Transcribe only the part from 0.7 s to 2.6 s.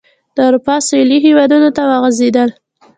سوېلي هېوادونو ته وغځېدل.